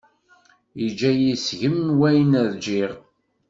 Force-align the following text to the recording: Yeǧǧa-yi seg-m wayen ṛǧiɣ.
Yeǧǧa-yi 0.79 1.33
seg-m 1.37 1.79
wayen 1.99 2.33
ṛǧiɣ. 2.51 2.91